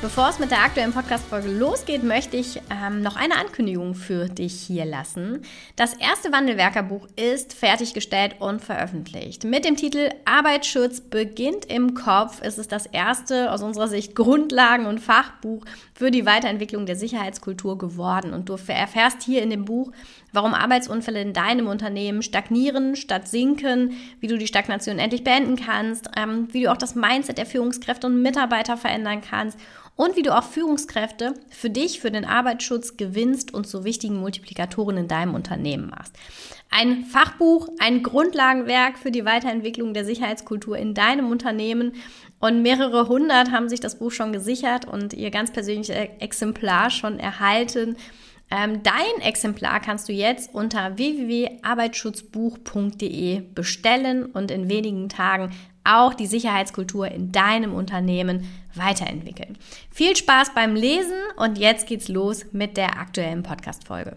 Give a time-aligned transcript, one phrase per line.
[0.00, 4.54] Bevor es mit der aktuellen Podcast-Folge losgeht, möchte ich ähm, noch eine Ankündigung für dich
[4.54, 5.42] hier lassen.
[5.74, 9.42] Das erste Wandelwerkerbuch ist fertiggestellt und veröffentlicht.
[9.42, 14.86] Mit dem Titel Arbeitsschutz beginnt im Kopf ist es das erste aus unserer Sicht Grundlagen-
[14.86, 18.34] und Fachbuch für die Weiterentwicklung der Sicherheitskultur geworden.
[18.34, 19.90] Und du erfährst hier in dem Buch,
[20.32, 26.10] warum Arbeitsunfälle in deinem Unternehmen stagnieren statt sinken, wie du die Stagnation endlich beenden kannst,
[26.16, 29.58] ähm, wie du auch das Mindset der Führungskräfte und Mitarbeiter verändern kannst
[29.98, 34.96] und wie du auch Führungskräfte für dich, für den Arbeitsschutz gewinnst und zu wichtigen Multiplikatoren
[34.96, 36.14] in deinem Unternehmen machst.
[36.70, 41.94] Ein Fachbuch, ein Grundlagenwerk für die Weiterentwicklung der Sicherheitskultur in deinem Unternehmen.
[42.38, 47.18] Und mehrere hundert haben sich das Buch schon gesichert und ihr ganz persönliches Exemplar schon
[47.18, 47.96] erhalten.
[48.50, 55.50] Ähm, dein Exemplar kannst du jetzt unter www.arbeitsschutzbuch.de bestellen und in wenigen Tagen
[55.84, 59.58] auch die Sicherheitskultur in deinem Unternehmen weiterentwickeln.
[59.90, 64.16] Viel Spaß beim Lesen und jetzt geht's los mit der aktuellen Podcast-Folge.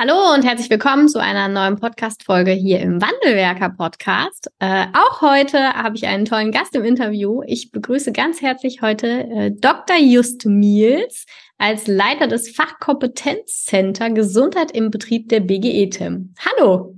[0.00, 4.50] Hallo und herzlich willkommen zu einer neuen Podcast-Folge hier im Wandelwerker-Podcast.
[4.58, 7.42] Äh, auch heute habe ich einen tollen Gast im Interview.
[7.46, 9.98] Ich begrüße ganz herzlich heute äh, Dr.
[9.98, 11.26] Just Miels
[11.60, 16.34] als Leiter des Fachkompetenzcenter Gesundheit im Betrieb der BGE-TIM.
[16.38, 16.94] Hallo!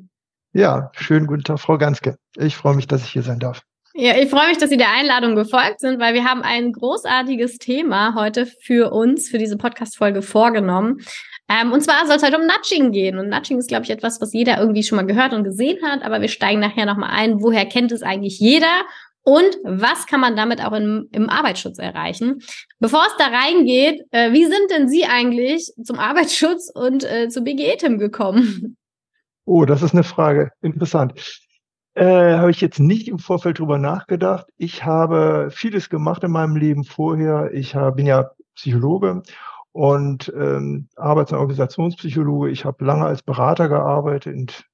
[0.52, 2.16] Ja, schönen guten Tag, Frau Ganske.
[2.36, 3.62] Ich freue mich, dass ich hier sein darf.
[3.94, 7.58] Ja, ich freue mich, dass Sie der Einladung gefolgt sind, weil wir haben ein großartiges
[7.58, 11.00] Thema heute für uns, für diese Podcast-Folge vorgenommen.
[11.48, 13.18] Ähm, und zwar soll es heute um Nudging gehen.
[13.18, 16.02] Und Nudging ist, glaube ich, etwas, was jeder irgendwie schon mal gehört und gesehen hat.
[16.04, 17.42] Aber wir steigen nachher nochmal ein.
[17.42, 18.84] Woher kennt es eigentlich jeder?
[19.24, 22.40] Und was kann man damit auch im, im Arbeitsschutz erreichen?
[22.80, 27.42] Bevor es da reingeht, äh, wie sind denn Sie eigentlich zum Arbeitsschutz und äh, zu
[27.42, 28.76] BGE-TIM gekommen?
[29.44, 30.50] Oh, das ist eine Frage.
[30.60, 31.14] Interessant.
[31.94, 34.46] Äh, habe ich jetzt nicht im Vorfeld drüber nachgedacht.
[34.56, 37.50] Ich habe vieles gemacht in meinem Leben vorher.
[37.52, 39.22] Ich hab, bin ja Psychologe
[39.72, 42.50] und ähm, Arbeits- und Organisationspsychologe.
[42.50, 44.64] Ich habe lange als Berater gearbeitet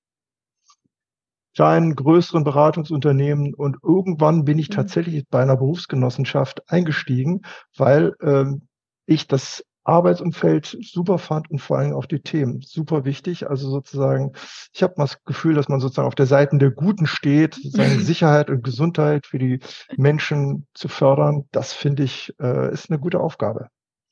[1.55, 4.75] kleinen, größeren Beratungsunternehmen und irgendwann bin ich mhm.
[4.75, 7.43] tatsächlich bei einer Berufsgenossenschaft eingestiegen,
[7.77, 8.69] weil ähm,
[9.07, 13.49] ich das Arbeitsumfeld super fand und vor allem auch die Themen super wichtig.
[13.49, 14.33] Also sozusagen,
[14.75, 17.99] ich habe mal das Gefühl, dass man sozusagen auf der Seite der Guten steht, sozusagen
[18.01, 19.61] Sicherheit und Gesundheit für die
[19.97, 21.49] Menschen zu fördern.
[21.53, 23.69] Das finde ich, äh, ist eine gute Aufgabe.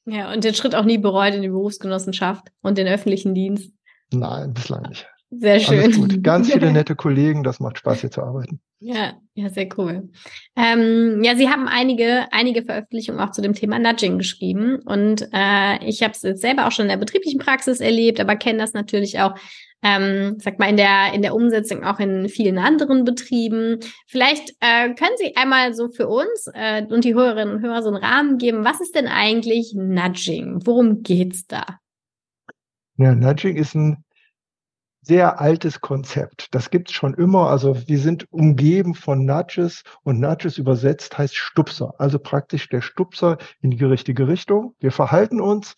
[0.06, 3.72] Ja, und den Schritt auch nie bereut in die Berufsgenossenschaft und den öffentlichen Dienst.
[4.12, 5.06] Nein, bislang nicht.
[5.38, 6.22] Sehr schön.
[6.22, 8.60] Ganz viele nette Kollegen, das macht Spaß hier zu arbeiten.
[8.78, 10.10] Ja, ja, sehr cool.
[10.54, 15.84] Ähm, ja, Sie haben einige, einige Veröffentlichungen auch zu dem Thema Nudging geschrieben und äh,
[15.84, 18.74] ich habe es jetzt selber auch schon in der betrieblichen Praxis erlebt, aber kenne das
[18.74, 19.34] natürlich auch,
[19.82, 23.78] ähm, sag mal in der in der Umsetzung auch in vielen anderen Betrieben.
[24.06, 27.88] Vielleicht äh, können Sie einmal so für uns äh, und die Hörerinnen und Hörer so
[27.88, 28.64] einen Rahmen geben.
[28.64, 30.60] Was ist denn eigentlich Nudging?
[30.66, 31.64] Worum geht's da?
[32.98, 34.04] Ja, Nudging ist ein
[35.06, 36.48] sehr altes Konzept.
[36.52, 37.48] Das gibt's schon immer.
[37.48, 41.94] Also wir sind umgeben von Nudges und Nudges übersetzt heißt Stupser.
[41.98, 44.74] Also praktisch der Stupser in die richtige Richtung.
[44.80, 45.74] Wir verhalten uns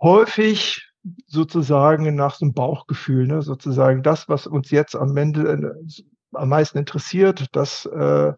[0.00, 0.88] häufig
[1.26, 3.42] sozusagen nach so einem Bauchgefühl, ne?
[3.42, 6.02] sozusagen das, was uns jetzt am Ende äh,
[6.34, 8.34] am meisten interessiert, das äh,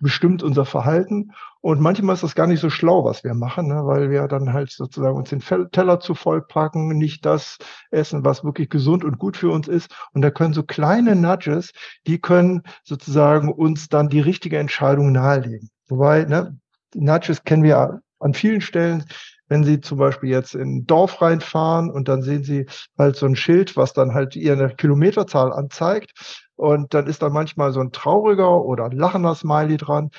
[0.00, 1.32] bestimmt unser Verhalten.
[1.60, 3.84] Und manchmal ist das gar nicht so schlau, was wir machen, ne?
[3.84, 5.42] weil wir dann halt sozusagen uns den
[5.72, 7.58] Teller zu voll packen, nicht das
[7.90, 9.94] essen, was wirklich gesund und gut für uns ist.
[10.12, 11.72] Und da können so kleine Nudges,
[12.06, 15.70] die können sozusagen uns dann die richtige Entscheidung nahelegen.
[15.88, 16.56] Wobei, ne,
[16.94, 19.04] Nudges kennen wir an vielen Stellen.
[19.50, 22.66] Wenn Sie zum Beispiel jetzt in ein Dorf reinfahren und dann sehen Sie
[22.98, 26.12] halt so ein Schild, was dann halt Ihre Kilometerzahl anzeigt.
[26.58, 30.10] Und dann ist da manchmal so ein trauriger oder ein lachender Smiley dran.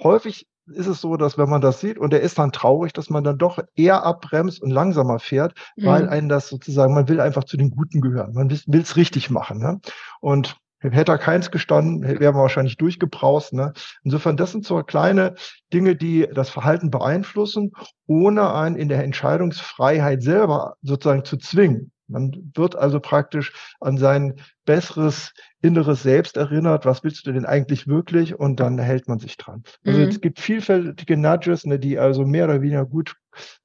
[0.00, 3.10] Häufig ist es so, dass wenn man das sieht und er ist dann traurig, dass
[3.10, 5.86] man dann doch eher abbremst und langsamer fährt, mhm.
[5.86, 8.32] weil einen das sozusagen, man will einfach zu den Guten gehören.
[8.32, 9.58] Man will es richtig machen.
[9.58, 9.80] Ne?
[10.20, 13.52] Und hätte er keins gestanden, wären wir wahrscheinlich durchgebraust.
[13.52, 13.72] Ne?
[14.04, 15.34] Insofern, das sind so kleine
[15.72, 17.72] Dinge, die das Verhalten beeinflussen,
[18.06, 21.91] ohne einen in der Entscheidungsfreiheit selber sozusagen zu zwingen.
[22.12, 27.88] Man wird also praktisch an sein besseres inneres Selbst erinnert, was willst du denn eigentlich
[27.88, 28.38] wirklich?
[28.38, 29.62] Und dann hält man sich dran.
[29.84, 30.08] Also mhm.
[30.08, 33.16] es gibt vielfältige Nudges, ne, die also mehr oder weniger gut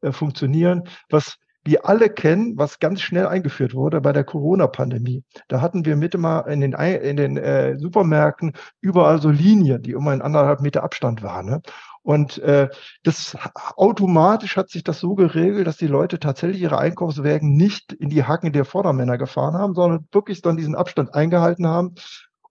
[0.01, 0.83] äh, funktionieren.
[1.09, 5.23] Was wir alle kennen, was ganz schnell eingeführt wurde bei der Corona-Pandemie.
[5.49, 9.91] Da hatten wir mit immer in den, in den äh, Supermärkten überall so Linien, die
[9.91, 11.45] immer in anderthalb Meter Abstand waren.
[11.45, 11.61] Ne?
[12.07, 12.69] Und äh,
[13.03, 13.35] das
[13.75, 18.23] automatisch hat sich das so geregelt, dass die Leute tatsächlich ihre Einkaufswägen nicht in die
[18.23, 21.95] Hacken der Vordermänner gefahren haben, sondern wirklich dann diesen Abstand eingehalten haben.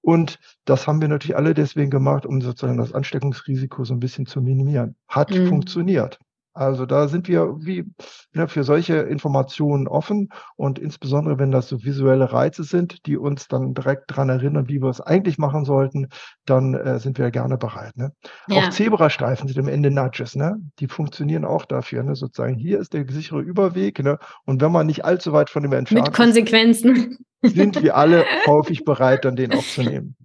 [0.02, 4.26] Und das haben wir natürlich alle deswegen gemacht, um sozusagen das Ansteckungsrisiko so ein bisschen
[4.26, 4.94] zu minimieren.
[5.08, 5.46] Hat mhm.
[5.46, 6.18] funktioniert.
[6.56, 7.84] Also da sind wir wie
[8.32, 13.46] ne, für solche Informationen offen und insbesondere wenn das so visuelle Reize sind, die uns
[13.46, 16.08] dann direkt daran erinnern, wie wir es eigentlich machen sollten,
[16.46, 17.94] dann äh, sind wir gerne bereit.
[17.98, 18.12] Ne?
[18.48, 18.56] Ja.
[18.56, 20.56] Auch Zebrastreifen sind am Ende Nudges, ne?
[20.78, 22.16] Die funktionieren auch dafür, ne?
[22.16, 22.54] sozusagen.
[22.54, 24.18] Hier ist der sichere Überweg, ne?
[24.46, 27.18] Und wenn man nicht allzu weit von dem entfernt Mit Konsequenzen.
[27.42, 30.16] Ist, sind wir alle häufig bereit, dann den auch zu nehmen.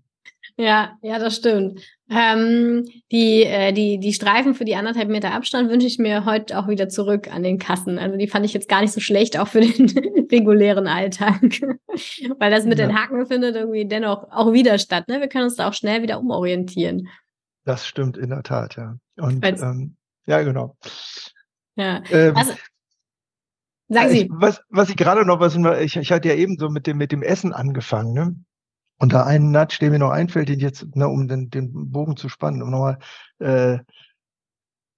[0.58, 1.80] Ja, ja, das stimmt.
[2.10, 6.60] Ähm, die, äh, die, die Streifen für die anderthalb Meter Abstand wünsche ich mir heute
[6.60, 7.98] auch wieder zurück an den Kassen.
[7.98, 9.90] Also die fand ich jetzt gar nicht so schlecht, auch für den
[10.32, 11.42] regulären Alltag.
[12.40, 12.88] Weil das mit ja.
[12.88, 15.08] den Haken findet irgendwie dennoch auch wieder statt.
[15.08, 15.22] Ne?
[15.22, 17.08] Wir können uns da auch schnell wieder umorientieren.
[17.64, 18.98] Das stimmt in der Tat, ja.
[19.18, 19.96] Und ähm,
[20.26, 20.76] ja, genau.
[21.76, 22.02] Ja.
[22.12, 22.54] Ähm, also,
[23.92, 24.22] Sagen Sie.
[24.22, 26.98] Ich, was, was ich gerade noch, was ich, ich hatte ja eben so mit dem,
[26.98, 28.36] mit dem Essen angefangen, ne?
[29.02, 32.18] Und da ein Nudge, der mir noch einfällt, den jetzt, ne, um den, den Bogen
[32.18, 33.00] zu spannen, um nochmal
[33.40, 33.80] äh,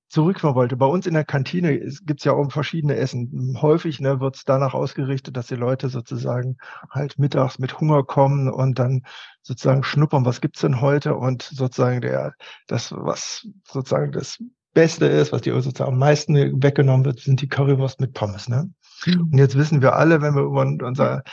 [0.10, 0.76] zurückkommen wollte.
[0.76, 3.58] Bei uns in der Kantine gibt es ja auch verschiedene Essen.
[3.62, 6.58] Häufig ne, wird es danach ausgerichtet, dass die Leute sozusagen
[6.90, 9.04] halt mittags mit Hunger kommen und dann
[9.42, 11.16] sozusagen schnuppern, was gibt's denn heute?
[11.16, 12.34] Und sozusagen der,
[12.68, 14.38] das, was sozusagen das
[14.74, 18.50] Beste ist, was die sozusagen am meisten weggenommen wird, sind die Currywurst mit Pommes.
[18.50, 18.70] Ne?
[19.08, 21.24] Und jetzt wissen wir alle, wenn wir über unser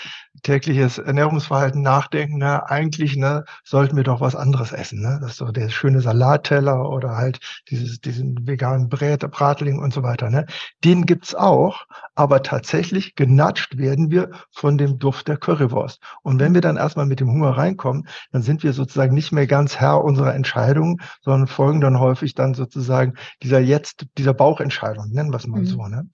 [0.42, 5.00] tägliches Ernährungsverhalten nachdenken, ne, eigentlich ne, sollten wir doch was anderes essen.
[5.00, 5.18] Ne?
[5.20, 10.02] Das ist so der schöne Salatteller oder halt dieses, diesen veganen Brät, Bratling und so
[10.02, 10.30] weiter.
[10.30, 10.46] Ne?
[10.84, 11.84] Den gibt's auch,
[12.14, 16.00] aber tatsächlich genatscht werden wir von dem Duft der Currywurst.
[16.22, 19.46] Und wenn wir dann erstmal mit dem Hunger reinkommen, dann sind wir sozusagen nicht mehr
[19.46, 25.32] ganz Herr unserer Entscheidungen, sondern folgen dann häufig dann sozusagen dieser jetzt, dieser Bauchentscheidung, nennen
[25.32, 25.66] wir es mal mhm.
[25.66, 25.86] so.
[25.86, 26.08] Ne?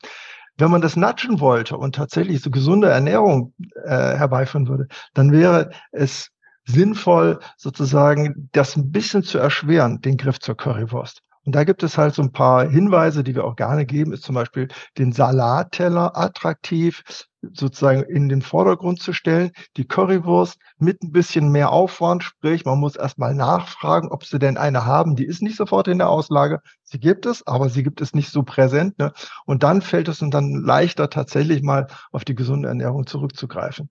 [0.58, 3.53] Wenn man das natschen wollte und tatsächlich so gesunde Ernährung
[3.85, 6.31] äh, herbeiführen würde, dann wäre es
[6.64, 11.23] sinnvoll, sozusagen das ein bisschen zu erschweren, den Griff zur Currywurst.
[11.44, 14.25] Und da gibt es halt so ein paar Hinweise, die wir auch gerne geben, ist
[14.25, 14.67] zum Beispiel
[14.99, 17.05] den Salatteller attraktiv
[17.52, 19.50] sozusagen in den Vordergrund zu stellen.
[19.76, 24.56] Die Currywurst mit ein bisschen mehr Aufwand, sprich, man muss erstmal nachfragen, ob sie denn
[24.56, 25.16] eine haben.
[25.16, 26.60] Die ist nicht sofort in der Auslage.
[26.84, 28.98] Sie gibt es, aber sie gibt es nicht so präsent.
[28.98, 29.12] Ne?
[29.44, 33.90] Und dann fällt es uns dann leichter, tatsächlich mal auf die gesunde Ernährung zurückzugreifen.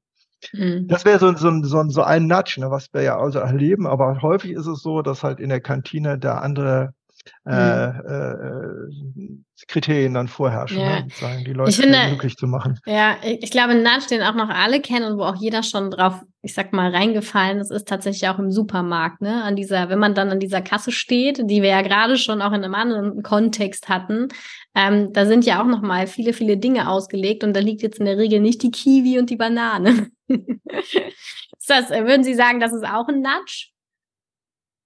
[0.54, 0.88] Mhm.
[0.88, 3.88] Das wäre so, so, so, so ein Nudge, ne, was wir ja also erleben.
[3.88, 6.94] Aber häufig ist es so, dass halt in der Kantine der andere
[7.46, 8.90] äh, äh,
[9.68, 11.00] Kriterien dann vorherrschen, ja.
[11.02, 11.08] ne?
[11.20, 12.80] sagen, die Leute finde, glücklich zu machen.
[12.86, 15.92] Ja, ich glaube, ein Nudge, den auch noch alle kennen und wo auch jeder schon
[15.92, 19.44] drauf, ich sag mal, reingefallen ist, ist tatsächlich auch im Supermarkt, ne?
[19.44, 22.52] An dieser, wenn man dann an dieser Kasse steht, die wir ja gerade schon auch
[22.52, 24.28] in einem anderen Kontext hatten,
[24.76, 28.00] ähm, da sind ja auch noch mal viele, viele Dinge ausgelegt und da liegt jetzt
[28.00, 30.10] in der Regel nicht die Kiwi und die Banane.
[30.28, 33.75] ist das, würden Sie sagen, das ist auch ein Nudge?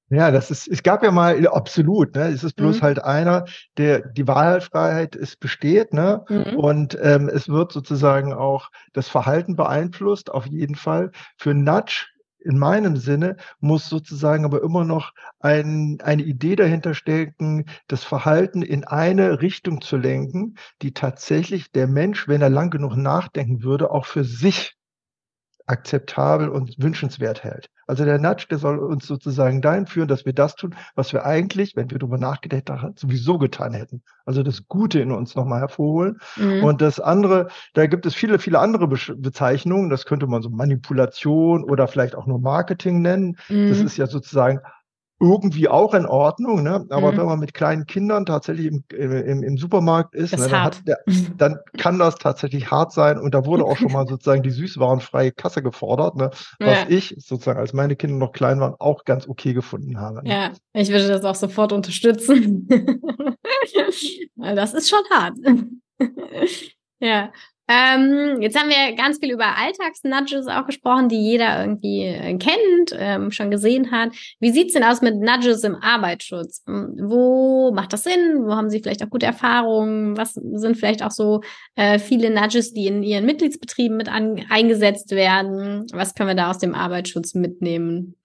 [0.10, 2.30] Ja, das ist, es gab ja mal absolut, ne?
[2.30, 2.82] Es ist bloß mhm.
[2.82, 3.46] halt einer,
[3.78, 6.26] der die Wahlfreiheit ist besteht, ne?
[6.30, 6.56] Mhm.
[6.58, 11.12] Und ähm, es wird sozusagen auch das Verhalten beeinflusst, auf jeden Fall.
[11.38, 12.08] Für Nudge
[12.40, 18.62] in meinem Sinne muss sozusagen aber immer noch ein, eine Idee dahinter stecken, das Verhalten
[18.62, 23.92] in eine Richtung zu lenken, die tatsächlich der Mensch, wenn er lang genug nachdenken würde,
[23.92, 24.79] auch für sich
[25.70, 27.70] akzeptabel und wünschenswert hält.
[27.86, 31.26] Also der Nudge, der soll uns sozusagen dahin führen, dass wir das tun, was wir
[31.26, 34.02] eigentlich, wenn wir darüber nachgedacht haben, sowieso getan hätten.
[34.26, 36.20] Also das Gute in uns nochmal hervorholen.
[36.38, 36.64] Mhm.
[36.64, 39.90] Und das andere, da gibt es viele, viele andere Be Bezeichnungen.
[39.90, 43.38] Das könnte man so Manipulation oder vielleicht auch nur Marketing nennen.
[43.48, 43.70] Mhm.
[43.70, 44.60] Das ist ja sozusagen
[45.20, 46.86] irgendwie auch in Ordnung, ne?
[46.90, 47.18] aber mhm.
[47.18, 51.00] wenn man mit kleinen Kindern tatsächlich im, im, im Supermarkt ist, ne, dann, der,
[51.38, 55.32] dann, kann das tatsächlich hart sein und da wurde auch schon mal sozusagen die süßwarenfreie
[55.34, 56.30] Kasse gefordert, ne?
[56.60, 56.86] was ja.
[56.88, 60.24] ich sozusagen, als meine Kinder noch klein waren, auch ganz okay gefunden habe.
[60.24, 60.30] Ne?
[60.30, 62.68] Ja, ich würde das auch sofort unterstützen.
[64.38, 65.38] Weil das ist schon hart.
[67.00, 67.32] ja.
[67.72, 72.98] Ähm, jetzt haben wir ganz viel über Alltagsnudges auch gesprochen, die jeder irgendwie äh, kennt,
[72.98, 74.10] ähm, schon gesehen hat.
[74.40, 76.64] Wie sieht's denn aus mit Nudges im Arbeitsschutz?
[76.66, 78.44] Hm, wo macht das Sinn?
[78.44, 80.18] Wo haben Sie vielleicht auch gute Erfahrungen?
[80.18, 81.42] Was sind vielleicht auch so
[81.76, 85.86] äh, viele Nudges, die in Ihren Mitgliedsbetrieben mit an, eingesetzt werden?
[85.94, 88.16] Was können wir da aus dem Arbeitsschutz mitnehmen?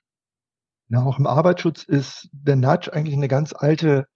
[0.89, 4.07] Ja, auch im Arbeitsschutz ist der Nudge eigentlich eine ganz alte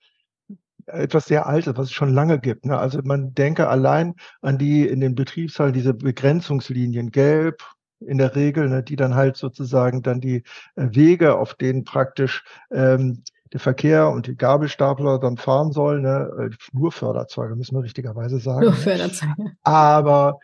[0.88, 2.66] etwas sehr Altes, was es schon lange gibt.
[2.66, 2.78] Ne?
[2.78, 7.62] Also man denke allein an die in den Betriebshallen diese Begrenzungslinien, gelb
[8.00, 10.44] in der Regel, ne, die dann halt sozusagen dann die
[10.76, 16.30] äh, Wege, auf denen praktisch ähm, der Verkehr und die Gabelstapler dann fahren sollen, ne,
[16.38, 18.62] äh, nur Förderzeuge, müssen wir richtigerweise sagen.
[18.62, 18.76] Nur ne?
[18.76, 19.52] Förderzeuge.
[19.62, 20.38] Aber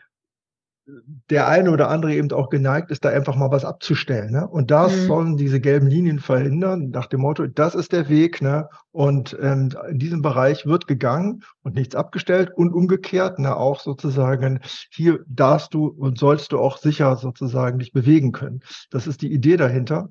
[1.29, 4.31] der eine oder andere eben auch geneigt ist, da einfach mal was abzustellen.
[4.31, 4.47] Ne?
[4.47, 5.07] Und das mhm.
[5.07, 8.41] sollen diese gelben Linien verhindern, nach dem Motto, das ist der Weg.
[8.41, 8.69] Ne?
[8.91, 14.59] Und ähm, in diesem Bereich wird gegangen und nichts abgestellt und umgekehrt, ne, auch sozusagen,
[14.91, 18.61] hier darfst du und sollst du auch sicher sozusagen dich bewegen können.
[18.91, 20.09] Das ist die Idee dahinter.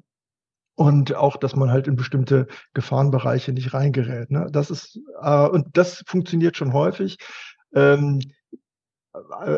[0.77, 4.33] Und auch, dass man halt in bestimmte Gefahrenbereiche nicht reingerät.
[4.33, 4.49] Ne?
[4.51, 7.17] Das ist, äh, und das funktioniert schon häufig.
[7.77, 8.27] Ähm, äh,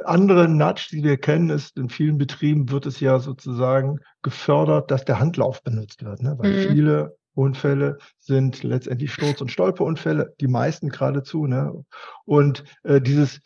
[0.05, 5.05] andere Nudge, die wir kennen, ist in vielen Betrieben wird es ja sozusagen gefördert, dass
[5.05, 6.35] der Handlauf benutzt wird, ne?
[6.39, 6.73] weil mhm.
[6.73, 11.47] viele Unfälle sind letztendlich Sturz- und Stolperunfälle, die meisten geradezu.
[11.47, 11.73] Ne?
[12.25, 13.41] Und äh, dieses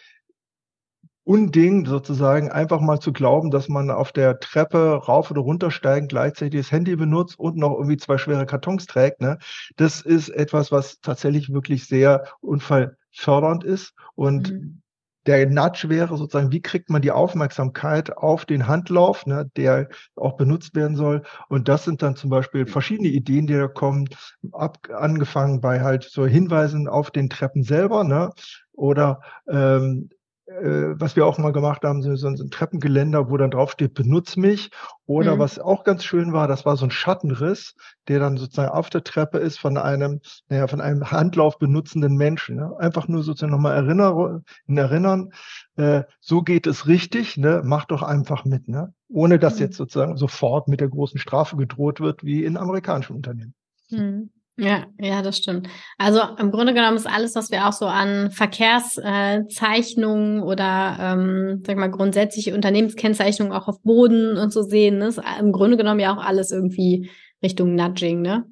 [1.22, 6.08] Unding sozusagen einfach mal zu glauben, dass man auf der Treppe rauf oder runter steigen
[6.08, 9.38] gleichzeitig das Handy benutzt und noch irgendwie zwei schwere Kartons trägt, ne?
[9.76, 14.82] das ist etwas, was tatsächlich wirklich sehr unfallfördernd ist und mhm
[15.30, 20.36] der Nudge wäre sozusagen, wie kriegt man die Aufmerksamkeit auf den Handlauf, ne, der auch
[20.36, 21.22] benutzt werden soll.
[21.48, 24.08] Und das sind dann zum Beispiel verschiedene Ideen, die da kommen,
[24.52, 28.30] ab, angefangen bei halt so Hinweisen auf den Treppen selber, ne,
[28.72, 30.19] oder ähm, äh,
[30.52, 34.70] was wir auch mal gemacht haben, so, so ein Treppengeländer, wo dann draufsteht, benutz mich.
[35.06, 35.38] Oder mhm.
[35.38, 37.74] was auch ganz schön war, das war so ein Schattenriss,
[38.08, 42.56] der dann sozusagen auf der Treppe ist von einem, naja, von einem Handlauf benutzenden Menschen.
[42.56, 42.74] Ne?
[42.78, 45.30] Einfach nur sozusagen nochmal erinnern, erinnern,
[45.76, 47.62] äh, so geht es richtig, ne?
[47.64, 48.92] mach doch einfach mit, ne?
[49.08, 49.60] Ohne dass mhm.
[49.60, 53.54] jetzt sozusagen sofort mit der großen Strafe gedroht wird, wie in amerikanischen Unternehmen.
[53.90, 54.30] Mhm.
[54.60, 55.70] Ja, ja, das stimmt.
[55.96, 61.62] Also im Grunde genommen ist alles, was wir auch so an Verkehrszeichnungen äh, oder ähm,
[61.66, 66.14] sag mal grundsätzliche Unternehmenskennzeichnungen auch auf Boden und so sehen, ist im Grunde genommen ja
[66.14, 67.08] auch alles irgendwie
[67.42, 68.44] Richtung Nudging, ne?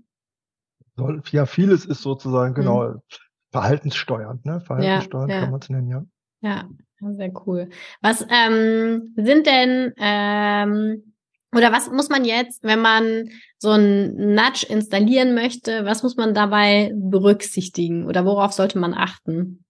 [1.31, 3.03] Ja, vieles ist sozusagen genau mhm.
[3.53, 4.63] verhaltenssteuernd, ne?
[4.63, 5.43] Verhaltenssteuernd ja, ja.
[5.43, 6.03] kann man es nennen, ja.
[6.41, 6.65] Ja,
[7.01, 7.69] sehr cool.
[8.01, 11.13] Was ähm, sind denn ähm,
[11.55, 16.35] oder was muss man jetzt, wenn man so einen Nudge installieren möchte, was muss man
[16.35, 19.65] dabei berücksichtigen oder worauf sollte man achten?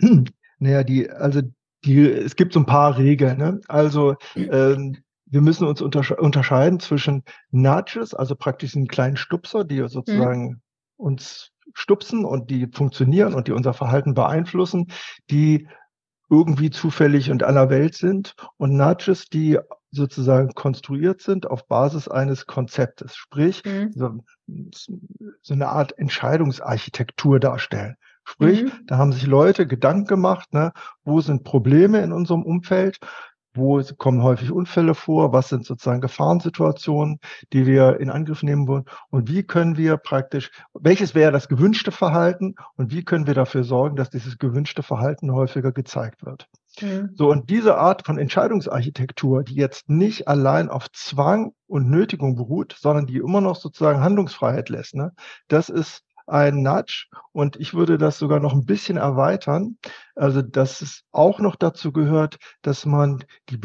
[0.00, 0.26] Hm,
[0.58, 1.40] naja, die, also
[1.84, 3.38] die, es gibt so ein paar Regeln.
[3.38, 3.60] Ne?
[3.68, 9.86] Also ähm, wir müssen uns untersche unterscheiden zwischen Nudges, also praktisch einen kleinen Stupser, die
[9.88, 10.60] sozusagen mhm.
[10.96, 14.90] uns stupsen und die funktionieren und die unser Verhalten beeinflussen,
[15.30, 15.68] die
[16.28, 19.58] irgendwie zufällig und aller Welt sind und Nudges, die
[19.90, 23.92] sozusagen konstruiert sind auf Basis eines Konzeptes, sprich mhm.
[23.92, 24.18] so,
[25.42, 27.96] so, eine Art Entscheidungsarchitektur darstellen.
[28.24, 28.72] Sprich, mhm.
[28.86, 30.72] da haben sich Leute Gedanken gemacht, ne,
[31.04, 32.98] wo sind Probleme in unserem Umfeld,
[33.54, 37.18] wo kommen häufig Unfälle vor, was sind sozusagen Gefahrensituationen,
[37.52, 41.90] die wir in Angriff nehmen wollen und wie können wir praktisch, welches wäre das gewünschte
[41.90, 46.48] Verhalten und wie können wir dafür sorgen, dass dieses gewünschte Verhalten häufiger gezeigt wird.
[46.80, 47.10] Mhm.
[47.14, 52.76] So, und diese Art von Entscheidungsarchitektur, die jetzt nicht allein auf Zwang und Nötigung beruht,
[52.78, 55.12] sondern die immer noch sozusagen Handlungsfreiheit lässt, ne,
[55.48, 59.76] das ist ein Nudge und ich würde das sogar noch ein bisschen erweitern.
[60.14, 63.58] Also, dass es auch noch dazu gehört, dass man die,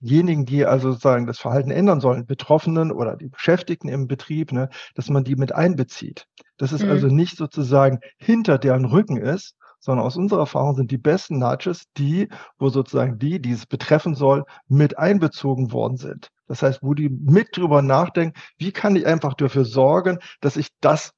[0.00, 4.68] diejenigen, die also sozusagen das Verhalten ändern sollen, Betroffenen oder die Beschäftigten im Betrieb, ne,
[4.94, 6.26] dass man die mit einbezieht.
[6.58, 6.90] Dass es mhm.
[6.90, 11.84] also nicht sozusagen hinter deren Rücken ist, sondern aus unserer Erfahrung sind die besten Nudges
[11.98, 16.30] die, wo sozusagen die, die es betreffen soll, mit einbezogen worden sind.
[16.48, 20.68] Das heißt, wo die mit drüber nachdenken, wie kann ich einfach dafür sorgen, dass ich
[20.80, 21.12] das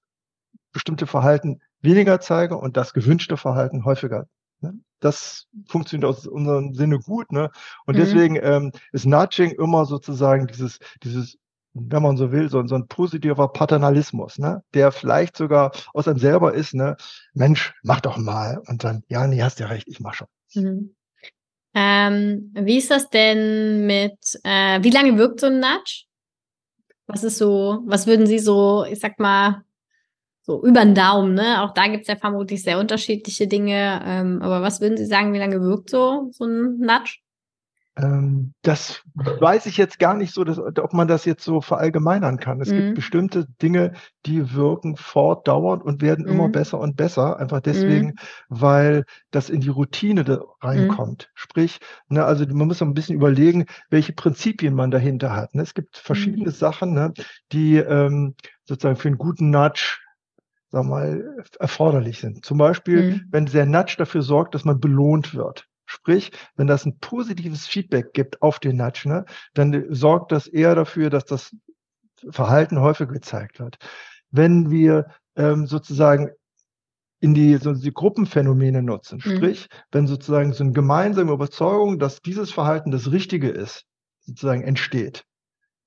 [0.73, 4.27] bestimmte Verhalten weniger zeige und das gewünschte Verhalten häufiger.
[4.61, 4.75] Ne?
[4.99, 7.31] Das funktioniert aus unserem Sinne gut.
[7.31, 7.51] Ne?
[7.87, 8.01] Und mhm.
[8.01, 11.39] deswegen ähm, ist Nudging immer sozusagen dieses, dieses
[11.78, 14.62] wenn man so will, so, so ein positiver Paternalismus, ne?
[14.75, 16.97] der vielleicht sogar aus einem selber ist, ne?
[17.35, 18.62] Mensch, mach doch mal.
[18.66, 20.28] Und dann, ja, nee, hast ja recht, ich mach schon.
[20.54, 20.95] Mhm.
[21.75, 26.04] Ähm, wie ist das denn mit, äh, wie lange wirkt so ein Nudge?
[27.06, 29.62] Was ist so, was würden Sie so, ich sag mal,
[30.40, 31.62] so über den Daumen, ne?
[31.62, 34.00] Auch da gibt's ja vermutlich sehr unterschiedliche Dinge.
[34.04, 37.18] Ähm, aber was würden Sie sagen, wie lange wirkt so, so ein Nudge?
[37.99, 42.38] Ähm, das weiß ich jetzt gar nicht so, dass, ob man das jetzt so verallgemeinern
[42.38, 42.61] kann.
[42.61, 42.76] Es mhm.
[42.76, 43.93] gibt bestimmte Dinge,
[44.26, 46.33] die wirken fortdauernd und werden mhm.
[46.33, 48.15] immer besser und besser, einfach deswegen, mhm.
[48.49, 50.43] weil das in die Routine mhm.
[50.61, 51.31] reinkommt.
[51.35, 55.55] Sprich, ne, also man muss ein bisschen überlegen, welche Prinzipien man dahinter hat.
[55.55, 55.62] Ne?
[55.62, 56.55] Es gibt verschiedene mhm.
[56.55, 57.15] Sachen, ne,
[57.53, 58.35] die ähm,
[58.65, 59.99] sozusagen für einen guten Nudge
[60.69, 62.45] sag mal, erforderlich sind.
[62.45, 63.26] Zum Beispiel, mhm.
[63.31, 65.67] wenn der Nudge dafür sorgt, dass man belohnt wird.
[65.87, 69.25] Sprich, wenn das ein positives Feedback gibt auf den Nudge, ne,
[69.55, 71.55] dann sorgt das eher dafür, dass das
[72.31, 73.78] Verhalten häufig gezeigt wird.
[74.31, 76.31] Wenn wir ähm, sozusagen
[77.21, 79.37] in die, so die Gruppenphänomene nutzen, mhm.
[79.37, 83.85] sprich, wenn sozusagen so eine gemeinsame Überzeugung, dass dieses Verhalten das Richtige ist,
[84.21, 85.25] sozusagen entsteht,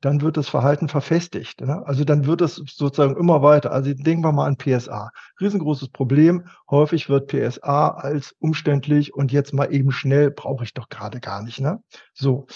[0.01, 1.61] dann wird das Verhalten verfestigt.
[1.61, 1.85] Ne?
[1.85, 3.71] Also dann wird es sozusagen immer weiter.
[3.71, 5.11] Also denken wir mal an PSA.
[5.39, 6.45] Riesengroßes Problem.
[6.69, 11.43] Häufig wird PSA als umständlich und jetzt mal eben schnell brauche ich doch gerade gar
[11.43, 11.59] nicht.
[11.59, 11.83] Ne?
[12.13, 12.47] So.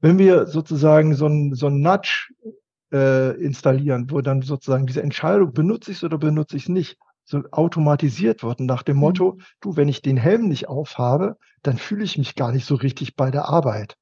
[0.00, 2.32] Wenn wir sozusagen so ein, so ein Nudge
[2.92, 6.98] äh, installieren, wo dann sozusagen diese Entscheidung, benutze ich es oder benutze ich es nicht,
[7.24, 9.00] so automatisiert wird nach dem mhm.
[9.00, 12.74] Motto, du, wenn ich den Helm nicht aufhabe, dann fühle ich mich gar nicht so
[12.74, 13.96] richtig bei der Arbeit.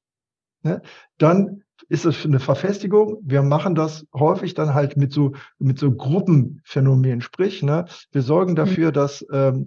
[0.62, 0.82] Ne?
[1.18, 3.18] Dann ist es eine Verfestigung.
[3.22, 7.20] Wir machen das häufig dann halt mit so, mit so Gruppenphänomenen.
[7.20, 8.56] Sprich, ne, wir sorgen mhm.
[8.56, 9.66] dafür, dass, ähm,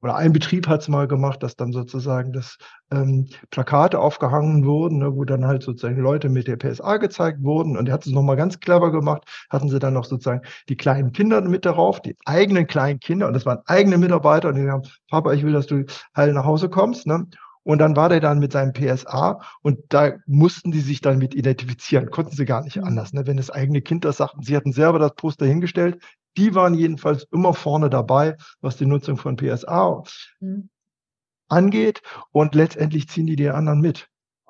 [0.00, 2.56] oder ein Betrieb hat es mal gemacht, dass dann sozusagen das
[2.90, 7.76] ähm, Plakate aufgehangen wurden, ne, wo dann halt sozusagen Leute mit der PSA gezeigt wurden.
[7.76, 11.12] Und er hat es nochmal ganz clever gemacht, hatten sie dann noch sozusagen die kleinen
[11.12, 14.82] Kinder mit darauf, die eigenen kleinen Kinder, und das waren eigene Mitarbeiter, und die haben,
[15.10, 15.84] Papa, ich will, dass du
[16.16, 17.06] heil nach Hause kommst.
[17.06, 17.26] Ne?
[17.62, 21.34] Und dann war der dann mit seinem PSA und da mussten die sich dann mit
[21.34, 22.84] identifizieren, konnten sie gar nicht mhm.
[22.84, 23.12] anders.
[23.12, 23.26] Ne?
[23.26, 26.02] Wenn das eigene Kind das sagten, sie hatten selber das Poster hingestellt,
[26.36, 30.02] die waren jedenfalls immer vorne dabei, was die Nutzung von PSA
[30.40, 30.70] mhm.
[31.48, 32.02] angeht
[32.32, 34.08] und letztendlich ziehen die die anderen mit.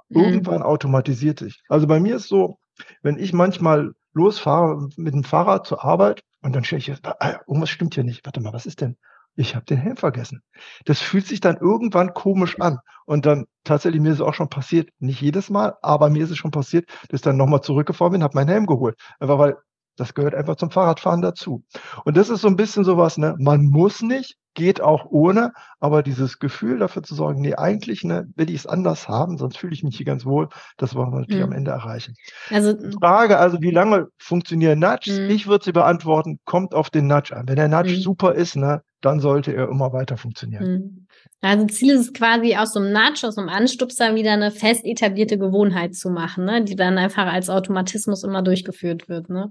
[0.08, 0.20] Mhm.
[0.20, 1.62] Irgendwann automatisiert sich.
[1.68, 2.58] Also bei mir ist so,
[3.02, 7.70] wenn ich manchmal losfahre mit dem Fahrrad zur Arbeit und dann stelle ich, ah, irgendwas
[7.70, 8.24] stimmt hier nicht.
[8.24, 8.96] Warte mal, was ist denn?
[9.40, 10.42] Ich habe den Helm vergessen.
[10.84, 12.78] Das fühlt sich dann irgendwann komisch an.
[13.06, 16.30] Und dann tatsächlich, mir ist es auch schon passiert, nicht jedes Mal, aber mir ist
[16.30, 18.96] es schon passiert, dass ich dann nochmal zurückgefahren bin, habe meinen Helm geholt.
[19.18, 19.56] Einfach weil
[19.96, 21.62] das gehört einfach zum Fahrradfahren dazu.
[22.04, 23.34] Und das ist so ein bisschen sowas, ne?
[23.38, 28.26] Man muss nicht, geht auch ohne, aber dieses Gefühl dafür zu sorgen, nee, eigentlich ne,
[28.34, 31.20] will ich es anders haben, sonst fühle ich mich hier ganz wohl, das wollen wir
[31.20, 31.52] natürlich mhm.
[31.52, 32.14] am Ende erreichen.
[32.48, 35.20] Also Frage also, wie lange funktionieren Nudges?
[35.20, 35.30] Mhm.
[35.30, 37.48] Ich würde sie beantworten, kommt auf den Nudge an.
[37.48, 38.00] Wenn der Nudge mhm.
[38.00, 40.72] super ist, ne, dann sollte er immer weiter funktionieren.
[40.72, 41.06] Mhm.
[41.40, 44.50] Also Ziel ist es quasi aus so einem Nudge, aus so einem Anstupser wieder eine
[44.50, 49.30] fest etablierte Gewohnheit zu machen, ne, die dann einfach als Automatismus immer durchgeführt wird.
[49.30, 49.50] Ne?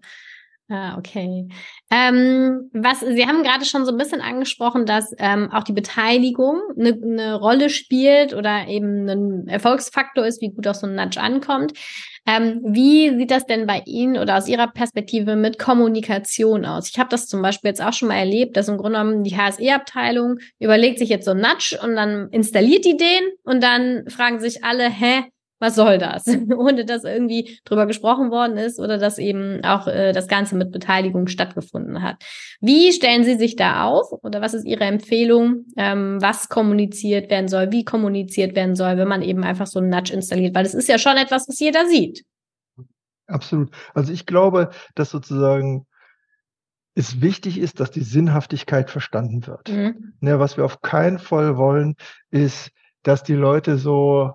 [0.71, 1.47] Ah, okay.
[1.89, 6.61] Ähm, was Sie haben gerade schon so ein bisschen angesprochen, dass ähm, auch die Beteiligung
[6.77, 11.19] eine, eine Rolle spielt oder eben ein Erfolgsfaktor ist, wie gut auch so ein Nudge
[11.19, 11.73] ankommt.
[12.27, 16.91] Ähm, wie sieht das denn bei Ihnen oder aus Ihrer Perspektive mit Kommunikation aus?
[16.91, 19.35] Ich habe das zum Beispiel jetzt auch schon mal erlebt, dass im Grunde genommen die
[19.35, 24.39] HSE-Abteilung überlegt sich jetzt so ein Nudge und dann installiert die den und dann fragen
[24.39, 25.23] sich alle, hä,
[25.59, 26.25] was soll das?
[26.57, 30.71] Ohne dass irgendwie drüber gesprochen worden ist oder dass eben auch äh, das Ganze mit
[30.71, 32.23] Beteiligung stattgefunden hat.
[32.61, 37.47] Wie stellen Sie sich da auf oder was ist Ihre Empfehlung, ähm, was kommuniziert werden
[37.47, 40.55] soll, wie kommuniziert werden soll, wenn man eben einfach so einen Nudge installiert?
[40.55, 42.23] Weil es ist ja schon etwas, was jeder sieht.
[43.27, 43.69] Absolut.
[43.93, 45.85] Also ich glaube, dass sozusagen
[46.95, 49.69] es wichtig ist, dass die Sinnhaftigkeit verstanden wird.
[49.69, 50.13] Mhm.
[50.21, 51.95] Ja, ne, was wir auf keinen Fall wollen,
[52.31, 52.71] ist,
[53.03, 54.33] dass die Leute so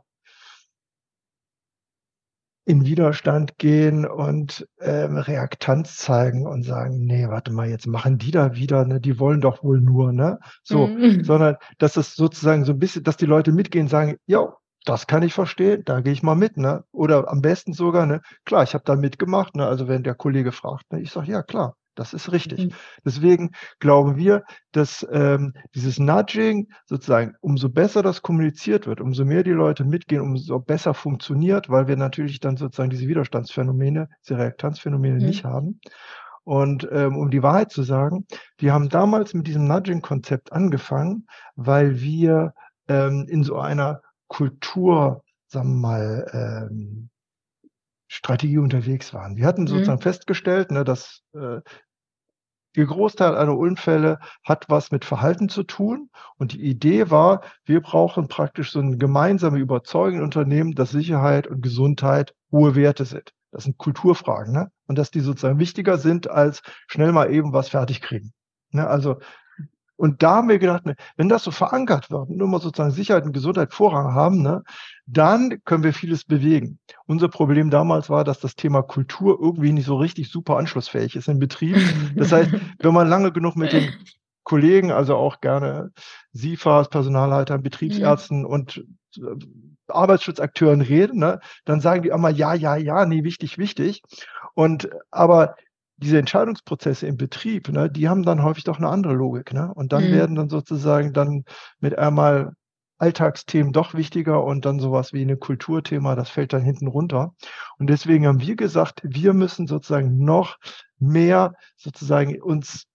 [2.67, 8.31] in Widerstand gehen und ähm, Reaktanz zeigen und sagen, nee, warte mal, jetzt machen die
[8.31, 10.39] da wieder, ne, die wollen doch wohl nur, ne?
[10.63, 11.25] So, mhm.
[11.25, 14.55] sondern dass es sozusagen so ein bisschen, dass die Leute mitgehen, sagen, ja,
[14.87, 16.85] das kann ich verstehen, da gehe ich mal mit, ne?
[16.93, 19.67] Oder am besten sogar, ne, klar, ich habe da mitgemacht, ne?
[19.67, 22.67] Also wenn der Kollege fragt, ne, ich sage, ja klar, das ist richtig.
[22.67, 22.73] Mhm.
[23.05, 29.43] Deswegen glauben wir, dass ähm, dieses Nudging sozusagen, umso besser das kommuniziert wird, umso mehr
[29.43, 35.21] die Leute mitgehen, umso besser funktioniert, weil wir natürlich dann sozusagen diese Widerstandsphänomene, diese Reaktanzphänomene
[35.21, 35.27] mhm.
[35.27, 35.81] nicht haben.
[36.45, 38.27] Und ähm, um die Wahrheit zu sagen,
[38.59, 41.27] wir haben damals mit diesem Nudging-Konzept angefangen,
[41.57, 42.53] weil wir
[42.87, 47.09] ähm, in so einer Kultur, sagen wir mal, ähm,
[48.15, 49.37] Strategie unterwegs waren.
[49.37, 49.69] Wir hatten mhm.
[49.69, 50.03] sozusagen mhm.
[50.03, 51.61] festgestellt, ne, dass äh,
[52.77, 56.11] der Großteil aller Unfälle hat was mit Verhalten zu tun.
[56.39, 61.47] Und die Idee war, wir brauchen praktisch so eine gemeinsame Überzeugung in Unternehmen, dass Sicherheit
[61.47, 63.33] und Gesundheit hohe Werte sind.
[63.51, 64.71] Das sind Kulturfragen, ne?
[64.87, 68.33] Und dass die sozusagen wichtiger sind, als schnell mal eben was fertig kriegen.
[68.71, 68.87] Ne?
[68.87, 69.19] Also
[69.97, 73.25] und da haben wir gedacht, ne, wenn das so verankert wird, nur mal sozusagen Sicherheit
[73.25, 74.63] und Gesundheit Vorrang haben, ne,
[75.07, 76.79] dann können wir vieles bewegen.
[77.07, 81.29] Unser Problem damals war, dass das Thema Kultur irgendwie nicht so richtig super anschlussfähig ist
[81.29, 81.77] im Betrieb.
[82.17, 83.93] Das heißt, wenn man lange genug mit den
[84.43, 85.93] Kollegen, also auch gerne
[86.33, 88.47] SIFAs, Personalleitern, Betriebsärzten mhm.
[88.47, 88.85] und
[89.17, 89.23] äh,
[89.89, 94.03] Arbeitsschutzakteuren reden, ne, dann sagen die immer ja, ja, ja, nee, wichtig, wichtig.
[94.55, 95.57] Und aber
[95.97, 99.53] diese Entscheidungsprozesse im Betrieb, ne, die haben dann häufig doch eine andere Logik.
[99.53, 99.73] Ne?
[99.75, 100.13] Und dann mhm.
[100.13, 101.45] werden dann sozusagen dann
[101.81, 102.53] mit einmal
[102.99, 107.35] Alltagsthemen doch wichtiger und dann sowas wie ein Kulturthema, das fällt dann hinten runter.
[107.79, 110.57] Und deswegen haben wir gesagt, wir müssen sozusagen noch
[110.99, 112.87] mehr sozusagen uns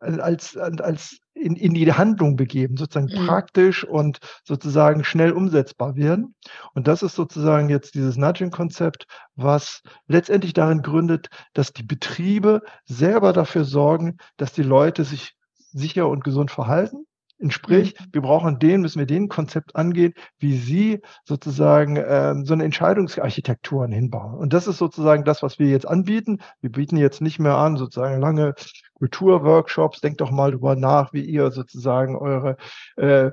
[0.00, 3.26] als, als in, in die Handlung begeben, sozusagen mhm.
[3.26, 6.34] praktisch und sozusagen schnell umsetzbar werden.
[6.74, 13.32] Und das ist sozusagen jetzt dieses Nudging-Konzept, was letztendlich darin gründet, dass die Betriebe selber
[13.32, 15.34] dafür sorgen, dass die Leute sich
[15.72, 17.06] sicher und gesund verhalten
[17.48, 18.04] Sprich, mhm.
[18.12, 23.90] wir brauchen den, müssen wir den Konzept angehen, wie Sie sozusagen ähm, so eine Entscheidungsarchitekturen
[23.90, 24.34] hinbauen.
[24.34, 26.40] Und das ist sozusagen das, was wir jetzt anbieten.
[26.60, 28.54] Wir bieten jetzt nicht mehr an, sozusagen lange
[29.00, 30.00] Kulturworkshops.
[30.00, 32.56] Denkt doch mal drüber nach, wie ihr sozusagen eure
[32.96, 33.32] äh,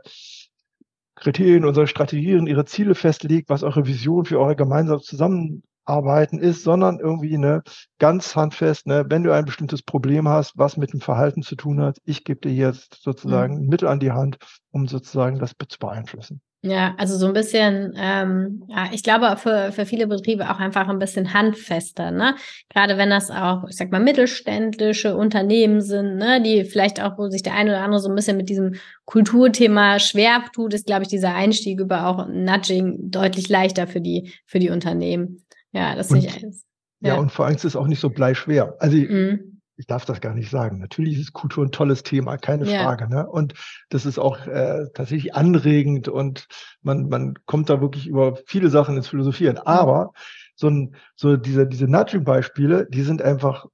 [1.16, 6.64] Kriterien, unsere Strategien, ihre Ziele festlegt, was eure Vision für eure gemeinsame Zusammen arbeiten ist,
[6.64, 7.64] sondern irgendwie ne,
[8.00, 11.82] ganz handfest, ne, wenn du ein bestimmtes Problem hast, was mit dem Verhalten zu tun
[11.82, 13.68] hat, ich gebe dir jetzt sozusagen mhm.
[13.68, 14.38] Mittel an die Hand,
[14.72, 16.42] um sozusagen das zu beeinflussen.
[16.64, 20.90] Ja, also so ein bisschen, ähm, ja, ich glaube für, für viele Betriebe auch einfach
[20.90, 22.36] ein bisschen handfester, ne?
[22.70, 27.30] Gerade wenn das auch, ich sag mal, mittelständische Unternehmen sind, ne, die vielleicht auch, wo
[27.30, 28.74] sich der eine oder andere so ein bisschen mit diesem
[29.06, 34.34] Kulturthema schwer tut, ist, glaube ich, dieser Einstieg über auch Nudging deutlich leichter für die,
[34.46, 35.44] für die Unternehmen.
[35.72, 36.66] Ja, das sehe ich eins.
[37.00, 37.16] Ja.
[37.16, 37.20] ja.
[37.20, 38.76] und vor allem ist es auch nicht so bleischwer.
[38.80, 39.62] Also mhm.
[39.76, 40.80] ich darf das gar nicht sagen.
[40.80, 42.84] Natürlich ist Kultur ein tolles Thema, keine ja.
[42.84, 43.08] Frage.
[43.08, 43.28] Ne?
[43.28, 43.54] Und
[43.90, 46.48] das ist auch äh, tatsächlich anregend und
[46.82, 49.58] man, man kommt da wirklich über viele Sachen ins Philosophieren.
[49.58, 50.14] Aber
[50.56, 53.68] so, ein, so diese, diese Nudging-Beispiele, die sind einfach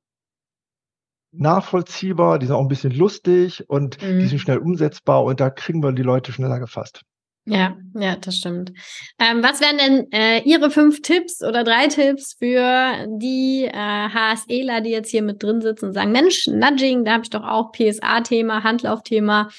[1.32, 4.20] nachvollziehbar, die sind auch ein bisschen lustig und mhm.
[4.20, 7.04] die sind schnell umsetzbar und da kriegen wir die Leute schneller gefasst.
[7.46, 8.72] Ja, ja, das stimmt.
[9.20, 14.80] Ähm, was wären denn äh, Ihre fünf Tipps oder drei Tipps für die äh, HSEler,
[14.80, 17.74] die jetzt hier mit drin sitzen und sagen, Mensch, Nudging, da habe ich doch auch
[17.74, 19.50] PSA-Thema, Handlaufthema.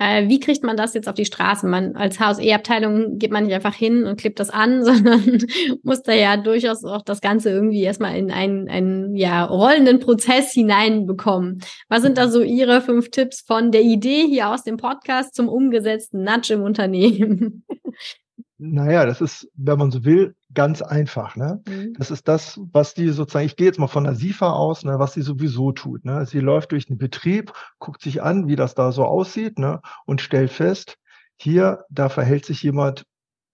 [0.00, 1.66] Äh, wie kriegt man das jetzt auf die Straße?
[1.66, 5.44] Man als HSE-Abteilung geht man nicht einfach hin und klebt das an, sondern
[5.82, 10.52] muss da ja durchaus auch das Ganze irgendwie erstmal in einen, einen ja, rollenden Prozess
[10.52, 11.62] hineinbekommen.
[11.90, 15.50] Was sind da so Ihre fünf Tipps von der Idee hier aus dem Podcast zum
[15.50, 17.66] umgesetzten Nudge im Unternehmen?
[18.62, 21.34] Naja, das ist, wenn man so will, ganz einfach.
[21.34, 21.62] Ne?
[21.66, 21.94] Mhm.
[21.94, 24.98] Das ist das, was die sozusagen, ich gehe jetzt mal von der SIFA aus, ne,
[24.98, 26.04] was sie sowieso tut.
[26.04, 26.26] Ne?
[26.26, 29.80] Sie läuft durch den Betrieb, guckt sich an, wie das da so aussieht ne?
[30.04, 30.98] und stellt fest,
[31.36, 33.06] hier, da verhält sich jemand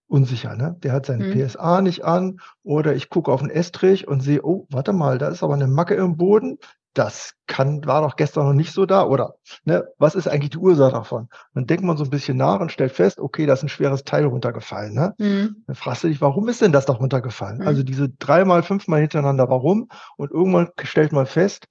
[0.07, 0.57] unsicher.
[0.57, 0.75] Ne?
[0.83, 1.47] Der hat seine mhm.
[1.47, 5.29] PSA nicht an oder ich gucke auf den Estrich und sehe, oh, warte mal, da
[5.29, 6.57] ist aber eine Macke im Boden
[6.97, 9.35] das kann, war doch gestern noch nicht so da, oder?
[9.65, 11.29] Ne, was ist eigentlich die Ursache davon?
[11.53, 14.03] Dann denkt man so ein bisschen nach und stellt fest, okay, da ist ein schweres
[14.03, 14.93] Teil runtergefallen.
[14.93, 15.13] Ne?
[15.17, 15.63] Mhm.
[15.67, 17.59] Dann fragst du dich, warum ist denn das da runtergefallen?
[17.59, 17.67] Mhm.
[17.67, 19.89] Also diese dreimal, fünfmal hintereinander, warum?
[20.17, 21.67] Und irgendwann stellt man fest,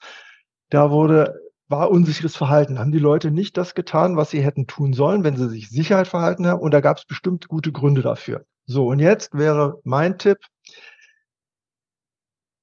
[0.71, 1.35] da wurde,
[1.69, 2.79] war unsicheres Verhalten.
[2.79, 6.07] Haben die Leute nicht das getan, was sie hätten tun sollen, wenn sie sich Sicherheit
[6.07, 6.61] verhalten haben?
[6.61, 8.45] Und da gab es bestimmt gute Gründe dafür.
[8.67, 10.39] So, und jetzt wäre mein Tipp,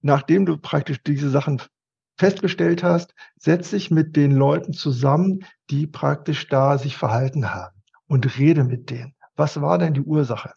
[0.01, 1.61] nachdem du praktisch diese Sachen
[2.17, 8.37] festgestellt hast, setz dich mit den Leuten zusammen, die praktisch da sich verhalten haben und
[8.37, 9.15] rede mit denen.
[9.35, 10.53] Was war denn die Ursache?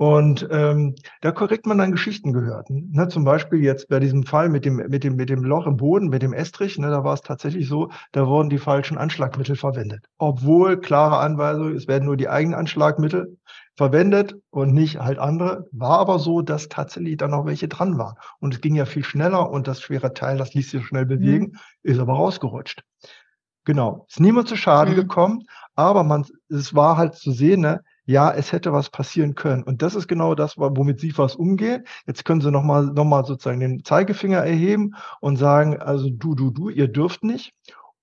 [0.00, 2.70] Und ähm, da korrekt man dann Geschichten gehört.
[2.70, 3.08] Ne?
[3.08, 6.08] Zum Beispiel jetzt bei diesem Fall mit dem, mit dem, mit dem Loch im Boden,
[6.08, 10.06] mit dem Estrich, ne, da war es tatsächlich so, da wurden die falschen Anschlagmittel verwendet.
[10.16, 13.36] Obwohl klare Anweisung, es werden nur die eigenen Anschlagmittel
[13.76, 15.68] verwendet und nicht halt andere.
[15.70, 18.16] War aber so, dass tatsächlich dann noch welche dran waren.
[18.38, 21.48] Und es ging ja viel schneller und das schwere Teil, das ließ sich schnell bewegen,
[21.48, 21.58] mhm.
[21.82, 22.84] ist aber rausgerutscht.
[23.66, 24.06] Genau.
[24.08, 25.00] Ist niemand zu Schaden mhm.
[25.00, 29.62] gekommen, aber man, es war halt zu sehen, ne, ja, es hätte was passieren können.
[29.62, 31.84] Und das ist genau das, womit Sie was umgehen.
[32.08, 36.50] Jetzt können Sie nochmal noch mal sozusagen den Zeigefinger erheben und sagen, also du, du,
[36.50, 37.54] du, ihr dürft nicht.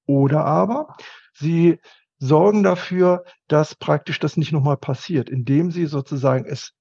[0.05, 0.95] Oder aber
[1.33, 1.79] Sie
[2.19, 6.71] sorgen dafür, dass praktisch das nicht nochmal passiert, indem Sie sozusagen es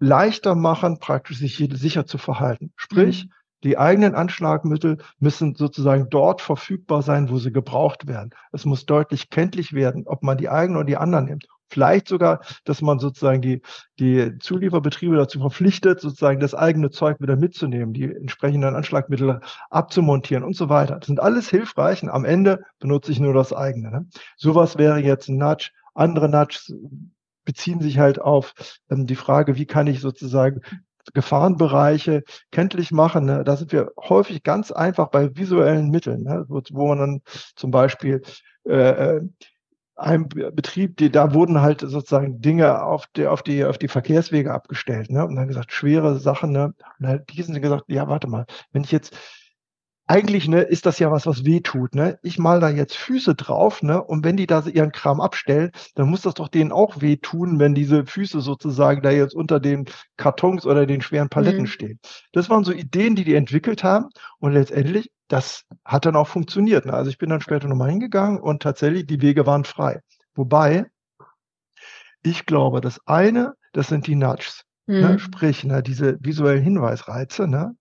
[0.00, 2.72] leichter machen, praktisch sich sicher zu verhalten.
[2.74, 3.32] Sprich, mhm.
[3.62, 8.30] Die eigenen Anschlagmittel müssen sozusagen dort verfügbar sein, wo sie gebraucht werden.
[8.52, 11.46] Es muss deutlich kenntlich werden, ob man die eigenen oder die anderen nimmt.
[11.70, 13.62] Vielleicht sogar, dass man sozusagen die,
[13.98, 20.56] die Zulieferbetriebe dazu verpflichtet, sozusagen das eigene Zeug wieder mitzunehmen, die entsprechenden Anschlagmittel abzumontieren und
[20.56, 20.98] so weiter.
[20.98, 23.90] Das sind alles hilfreich und am Ende benutze ich nur das eigene.
[23.90, 24.06] Ne?
[24.36, 25.70] Sowas wäre jetzt ein Nudge.
[25.94, 26.74] Andere Nudges
[27.44, 28.52] beziehen sich halt auf
[28.90, 30.60] ähm, die Frage, wie kann ich sozusagen
[31.14, 33.24] Gefahrenbereiche kenntlich machen.
[33.24, 33.44] Ne?
[33.44, 36.44] Da sind wir häufig ganz einfach bei visuellen Mitteln, ne?
[36.48, 37.22] wo, wo man dann
[37.56, 38.22] zum Beispiel
[38.66, 39.20] äh, äh
[40.00, 44.52] einem Betrieb, die, da wurden halt sozusagen Dinge auf die, auf die, auf die Verkehrswege
[44.52, 45.26] abgestellt, ne?
[45.26, 46.74] Und dann gesagt, schwere Sachen, ne?
[46.98, 49.16] Und halt diesen gesagt, ja, warte mal, wenn ich jetzt
[50.10, 51.94] eigentlich ne, ist das ja was, was weh tut.
[51.94, 52.18] Ne?
[52.22, 54.02] Ich mal da jetzt Füße drauf, ne?
[54.02, 57.60] Und wenn die da ihren Kram abstellen, dann muss das doch denen auch weh tun,
[57.60, 59.84] wenn diese Füße sozusagen da jetzt unter den
[60.16, 61.66] Kartons oder den schweren Paletten mhm.
[61.68, 62.00] stehen.
[62.32, 64.08] Das waren so Ideen, die die entwickelt haben.
[64.40, 66.86] Und letztendlich, das hat dann auch funktioniert.
[66.86, 66.92] Ne?
[66.92, 70.00] Also ich bin dann später nochmal hingegangen und tatsächlich, die Wege waren frei.
[70.34, 70.86] Wobei,
[72.24, 74.64] ich glaube, das eine, das sind die Nudges.
[74.86, 74.96] Ne?
[74.96, 75.02] Mhm.
[75.02, 75.18] Ne?
[75.20, 77.76] Sprich, ne, diese visuellen Hinweisreize, ne?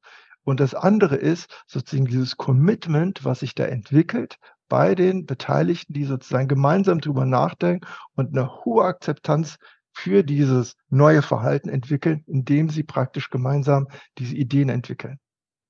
[0.49, 6.05] Und das andere ist sozusagen dieses Commitment, was sich da entwickelt bei den Beteiligten, die
[6.05, 7.85] sozusagen gemeinsam drüber nachdenken
[8.15, 9.57] und eine hohe Akzeptanz
[9.93, 15.19] für dieses neue Verhalten entwickeln, indem sie praktisch gemeinsam diese Ideen entwickeln.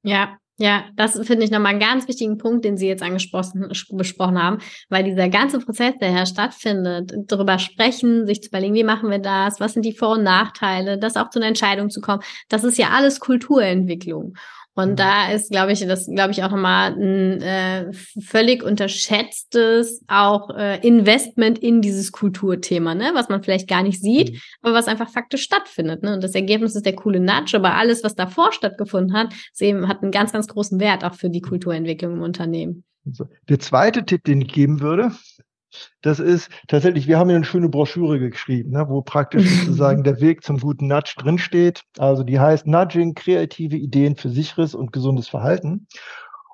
[0.04, 4.44] Ja, ja, das finde ich nochmal einen ganz wichtigen Punkt, den Sie jetzt angesprochen besprochen
[4.44, 4.58] haben,
[4.90, 9.20] weil dieser ganze Prozess, der hier stattfindet, darüber sprechen, sich zu überlegen, wie machen wir
[9.20, 12.66] das, was sind die Vor- und Nachteile, das auch zu einer Entscheidung zu kommen, das
[12.66, 14.34] ist ja alles Kulturentwicklung.
[14.76, 14.96] Und mhm.
[14.96, 20.80] da ist, glaube ich, das, glaube ich, auch nochmal ein äh, völlig unterschätztes auch äh,
[20.86, 23.12] Investment in dieses Kulturthema, ne?
[23.14, 24.40] was man vielleicht gar nicht sieht, mhm.
[24.62, 26.04] aber was einfach faktisch stattfindet.
[26.04, 26.14] Ne?
[26.14, 30.02] Und das Ergebnis ist der coole Nudge, aber alles, was davor stattgefunden hat, eben, hat
[30.02, 32.84] einen ganz, ganz großen Wert auch für die Kulturentwicklung im Unternehmen.
[33.50, 35.12] Der zweite Tipp, den ich geben würde,
[36.02, 40.22] das ist tatsächlich, wir haben hier eine schöne Broschüre geschrieben, ne, wo praktisch sozusagen der
[40.22, 41.84] Weg zum guten Nudge drinsteht.
[41.98, 45.88] Also die heißt Nudging, kreative Ideen für sicheres und gesundes Verhalten.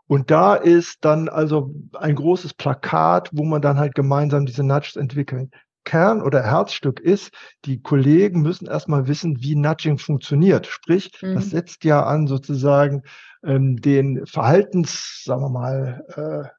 [0.07, 4.95] Und da ist dann also ein großes Plakat, wo man dann halt gemeinsam diese Nudges
[4.95, 5.51] entwickeln.
[5.83, 7.31] Kern oder Herzstück ist,
[7.63, 10.67] die Kollegen müssen erstmal wissen, wie Nudging funktioniert.
[10.67, 11.35] Sprich, mhm.
[11.35, 13.03] das setzt ja an sozusagen
[13.43, 16.49] ähm, den Verhaltens, sagen wir mal, äh,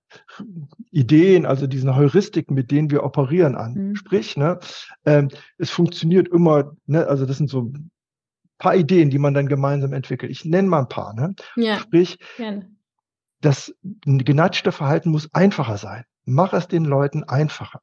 [0.91, 3.75] Ideen, also diesen Heuristiken, mit denen wir operieren an.
[3.75, 3.97] Mhm.
[3.97, 4.59] Sprich, ne,
[5.05, 7.91] ähm, es funktioniert immer, ne, also das sind so ein
[8.59, 10.31] paar Ideen, die man dann gemeinsam entwickelt.
[10.31, 11.15] Ich nenne mal ein paar.
[11.15, 11.35] Ne?
[11.57, 12.71] Ja, Sprich, gerne.
[13.41, 13.75] das
[14.05, 16.05] genatschte Verhalten muss einfacher sein.
[16.25, 17.81] Mach es den Leuten einfacher.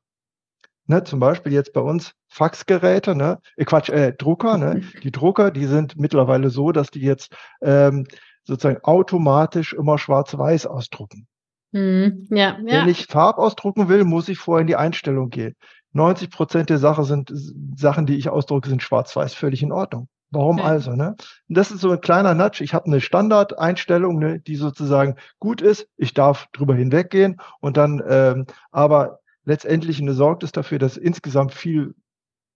[0.86, 5.50] Ne, zum Beispiel jetzt bei uns Faxgeräte, ne, äh, Quatsch, äh, Drucker, ne, die Drucker,
[5.50, 8.06] die sind mittlerweile so, dass die jetzt ähm,
[8.44, 11.28] sozusagen automatisch immer schwarz-weiß ausdrucken.
[11.74, 12.28] Mhm.
[12.30, 12.82] Ja, ja.
[12.82, 15.56] Wenn ich Farb ausdrucken will, muss ich vorher in die Einstellung gehen.
[15.92, 17.32] 90 Prozent der Sachen sind
[17.76, 20.08] Sachen, die ich ausdrucke, sind schwarz-weiß, völlig in Ordnung.
[20.32, 20.68] Warum okay.
[20.68, 20.96] also?
[20.96, 21.16] Ne?
[21.48, 22.64] Und das ist so ein kleiner Nudge.
[22.64, 25.88] Ich habe eine Standardeinstellung, ne, die sozusagen gut ist.
[25.96, 31.54] Ich darf drüber hinweggehen und dann, ähm, aber letztendlich eine sorgt es dafür, dass insgesamt
[31.54, 31.94] viel,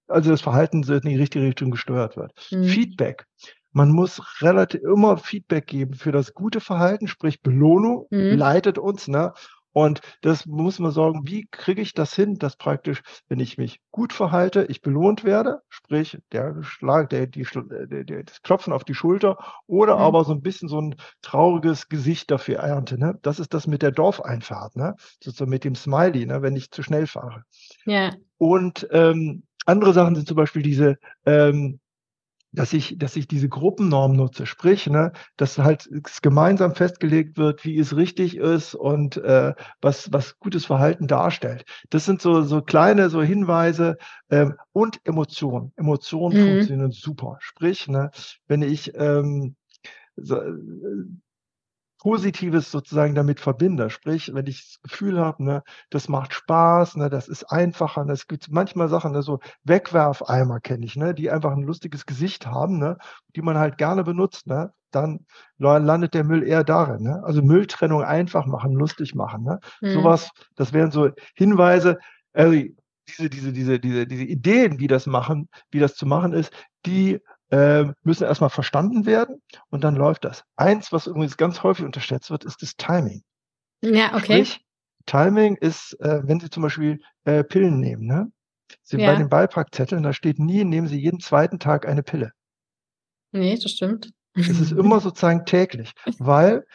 [0.08, 2.34] also das Verhalten in die richtige Richtung gesteuert wird.
[2.52, 2.64] Mhm.
[2.64, 3.28] Feedback.
[3.72, 8.38] Man muss relativ immer Feedback geben für das gute Verhalten, sprich Belohnung mhm.
[8.38, 9.34] leitet uns, ne?
[9.78, 13.80] Und das muss man sagen, wie kriege ich das hin, dass praktisch, wenn ich mich
[13.92, 18.84] gut verhalte, ich belohnt werde, sprich der Schlag, der, die, der, der, das Klopfen auf
[18.84, 20.02] die Schulter oder mhm.
[20.02, 22.98] aber so ein bisschen so ein trauriges Gesicht dafür ernte.
[22.98, 23.20] Ne?
[23.22, 24.96] Das ist das mit der Dorfeinfahrt, ne?
[25.20, 26.42] So mit dem Smiley, ne?
[26.42, 27.44] wenn ich zu schnell fahre.
[27.86, 28.16] Ja.
[28.40, 31.80] Und ähm, andere Sachen sind zum Beispiel diese ähm,
[32.52, 35.90] dass ich, dass ich diese Gruppennorm nutze, sprich, ne, dass halt
[36.22, 41.66] gemeinsam festgelegt wird, wie es richtig ist und äh, was, was gutes Verhalten darstellt.
[41.90, 43.98] Das sind so, so kleine so Hinweise
[44.30, 45.74] ähm, und Emotionen.
[45.76, 46.48] Emotionen mhm.
[46.48, 47.38] funktionieren super.
[47.40, 48.12] Sprich, ne,
[48.48, 49.56] wenn ich ähm,
[50.16, 50.54] so, äh,
[52.00, 53.90] Positives sozusagen damit verbinde.
[53.90, 58.06] Sprich, wenn ich das Gefühl habe, ne, das macht Spaß, ne, das ist einfacher.
[58.06, 62.06] Ne, es gibt manchmal Sachen, ne, so Wegwerfeimer kenne ich, ne, die einfach ein lustiges
[62.06, 62.98] Gesicht haben, ne,
[63.36, 64.48] die man halt gerne benutzt.
[64.48, 65.26] Ne, dann
[65.58, 67.04] landet der Müll eher darin.
[67.04, 67.22] Ne?
[67.24, 69.44] Also Mülltrennung einfach machen, lustig machen.
[69.44, 69.60] Ne?
[69.82, 69.94] Mhm.
[69.94, 71.98] Sowas, das wären so Hinweise,
[72.34, 72.54] also
[73.08, 76.52] diese, diese, diese, diese, diese Ideen, wie das machen, wie das zu machen ist,
[76.86, 80.44] die äh, müssen erstmal verstanden werden und dann läuft das.
[80.56, 83.24] Eins, was übrigens ganz häufig unterschätzt wird, ist das Timing.
[83.82, 84.46] Ja, okay.
[84.46, 84.66] Sprich,
[85.06, 88.32] Timing ist, äh, wenn Sie zum Beispiel äh, Pillen nehmen, ne?
[88.84, 89.12] Sie ja.
[89.12, 92.32] bei den Beipackzetteln, da steht nie, nehmen Sie jeden zweiten Tag eine Pille.
[93.32, 94.12] Nee, das stimmt.
[94.34, 96.66] Es ist immer sozusagen täglich, weil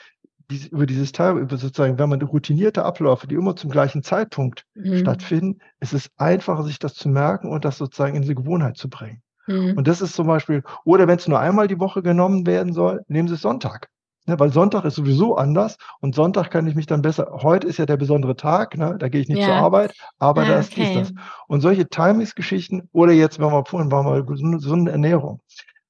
[0.50, 4.64] diese, über dieses Teil, über sozusagen, wenn man routinierte Abläufe, die immer zum gleichen Zeitpunkt
[4.74, 4.98] mhm.
[4.98, 8.88] stattfinden, ist es einfacher, sich das zu merken und das sozusagen in diese Gewohnheit zu
[8.88, 9.22] bringen.
[9.46, 9.76] Mhm.
[9.76, 13.02] Und das ist zum Beispiel, oder wenn es nur einmal die Woche genommen werden soll,
[13.09, 13.88] nehmen Sie es Sonntag.
[14.26, 17.40] Ne, weil Sonntag ist sowieso anders und Sonntag kann ich mich dann besser.
[17.42, 19.46] Heute ist ja der besondere Tag, ne, da gehe ich nicht ja.
[19.46, 20.85] zur Arbeit, aber ah, das okay.
[20.85, 21.12] ist das.
[21.48, 25.40] Und solche Timings-Geschichten oder jetzt, wenn wir vorhin waren wir gesunde Ernährung.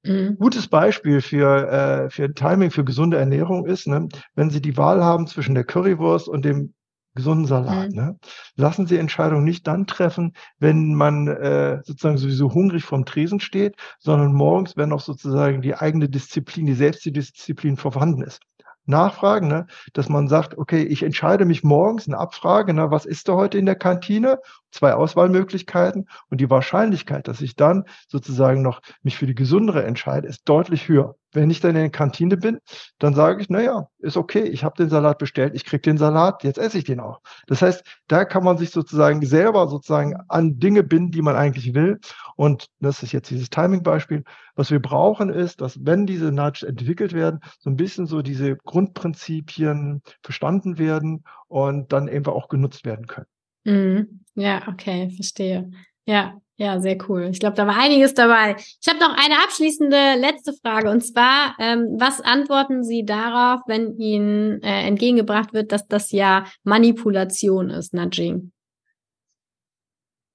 [0.03, 0.39] Mhm.
[0.39, 5.05] Gutes Beispiel für, äh, für Timing für gesunde Ernährung ist, ne, wenn Sie die Wahl
[5.05, 6.73] haben zwischen der Currywurst und dem
[7.15, 7.91] gesunden Salat.
[7.91, 7.97] Mhm.
[7.97, 8.19] Ne?
[8.57, 13.77] Lassen Sie Entscheidungen nicht dann treffen, wenn man äh, sozusagen sowieso hungrig vom Tresen steht,
[13.99, 18.41] sondern morgens, wenn auch sozusagen die eigene Disziplin, die Selbstdisziplin vorhanden ist.
[18.85, 19.67] Nachfragen, ne?
[19.93, 22.91] dass man sagt, okay, ich entscheide mich morgens, eine Abfrage, ne?
[22.91, 24.41] was ist da heute in der Kantine?
[24.73, 30.27] Zwei Auswahlmöglichkeiten und die Wahrscheinlichkeit, dass ich dann sozusagen noch mich für die gesundere entscheide,
[30.27, 31.15] ist deutlich höher.
[31.33, 32.59] Wenn ich dann in der Kantine bin,
[32.99, 36.45] dann sage ich, naja, ist okay, ich habe den Salat bestellt, ich kriege den Salat,
[36.45, 37.21] jetzt esse ich den auch.
[37.47, 41.75] Das heißt, da kann man sich sozusagen selber sozusagen an Dinge binden, die man eigentlich
[41.75, 41.99] will.
[42.37, 44.25] Und das ist jetzt dieses Timing-Beispiel.
[44.55, 48.57] Was wir brauchen ist, dass wenn diese Nudges entwickelt werden, so ein bisschen so diese
[48.57, 53.27] Grundprinzipien verstanden werden und dann eben auch genutzt werden können.
[53.65, 54.21] Mhm.
[54.35, 55.71] Ja, okay, verstehe.
[56.05, 57.23] Ja, ja, sehr cool.
[57.33, 58.55] Ich glaube, da war einiges dabei.
[58.57, 63.97] Ich habe noch eine abschließende letzte Frage und zwar, ähm, was antworten Sie darauf, wenn
[63.97, 68.53] Ihnen äh, entgegengebracht wird, dass das ja Manipulation ist, Nudging?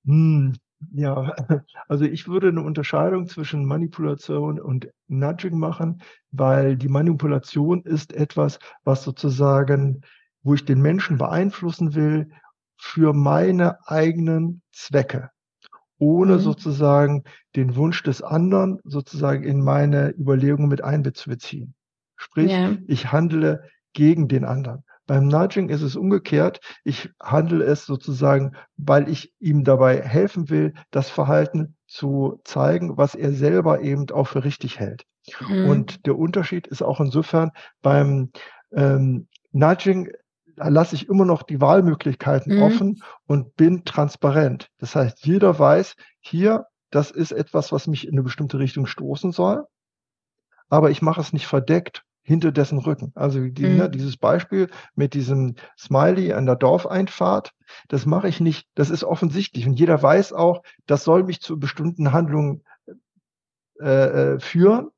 [0.04, 0.58] Hm,
[0.92, 1.34] ja,
[1.88, 8.60] also ich würde eine Unterscheidung zwischen Manipulation und Nudging machen, weil die Manipulation ist etwas,
[8.84, 10.02] was sozusagen,
[10.44, 12.30] wo ich den Menschen beeinflussen will
[12.76, 15.30] für meine eigenen Zwecke
[16.00, 16.40] ohne mhm.
[16.40, 17.24] sozusagen
[17.56, 21.74] den Wunsch des anderen sozusagen in meine Überlegungen mit einbeziehen.
[22.16, 22.76] Sprich, ja.
[22.88, 24.84] ich handle gegen den anderen.
[25.06, 26.60] Beim Nudging ist es umgekehrt.
[26.84, 33.16] Ich handle es sozusagen, weil ich ihm dabei helfen will, das Verhalten zu zeigen, was
[33.16, 35.06] er selber eben auch für richtig hält.
[35.48, 35.70] Mhm.
[35.70, 38.32] Und der Unterschied ist auch insofern beim
[38.74, 40.12] ähm, Nudging
[40.58, 42.64] lasse ich immer noch die Wahlmöglichkeiten mhm.
[42.64, 44.70] offen und bin transparent.
[44.80, 49.32] Das heißt, jeder weiß, hier, das ist etwas, was mich in eine bestimmte Richtung stoßen
[49.32, 49.66] soll,
[50.70, 53.14] aber ich mache es nicht verdeckt hinter dessen Rücken.
[53.16, 53.78] Also die, ne, mhm.
[53.78, 57.54] ne, dieses Beispiel mit diesem Smiley an der Dorfeinfahrt,
[57.88, 61.60] das mache ich nicht, das ist offensichtlich und jeder weiß auch, das soll mich zu
[61.60, 62.64] bestimmten Handlungen
[63.80, 63.86] äh,
[64.34, 64.90] äh führen,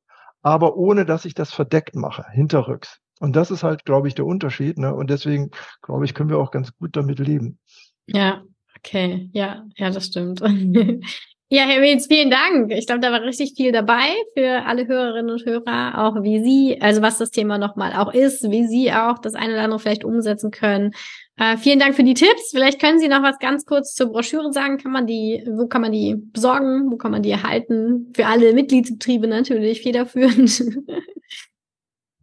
[0.42, 2.99] aber ohne dass ich das verdeckt mache, hinterrücks.
[3.20, 4.78] Und das ist halt, glaube ich, der Unterschied.
[4.78, 4.92] Ne?
[4.92, 5.50] Und deswegen,
[5.82, 7.58] glaube ich, können wir auch ganz gut damit leben.
[8.06, 8.42] Ja,
[8.78, 9.28] okay.
[9.32, 10.40] Ja, ja, das stimmt.
[11.50, 12.72] ja, Herr Witz, vielen Dank.
[12.72, 16.80] Ich glaube, da war richtig viel dabei für alle Hörerinnen und Hörer, auch wie Sie,
[16.80, 20.04] also was das Thema nochmal auch ist, wie Sie auch das eine oder andere vielleicht
[20.04, 20.92] umsetzen können.
[21.36, 22.52] Äh, vielen Dank für die Tipps.
[22.52, 24.78] Vielleicht können Sie noch was ganz kurz zur Broschüre sagen.
[24.78, 26.90] Kann man die, wo kann man die besorgen?
[26.90, 28.12] Wo kann man die erhalten?
[28.16, 30.64] Für alle Mitgliedsbetriebe natürlich federführend.